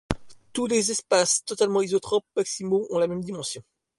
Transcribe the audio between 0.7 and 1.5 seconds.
sous-espaces